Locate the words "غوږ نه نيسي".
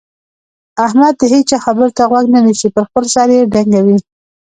2.09-2.67